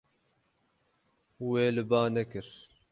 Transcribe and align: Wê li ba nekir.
Wê 1.47 1.63
li 1.75 1.83
ba 1.89 2.01
nekir. 2.13 2.47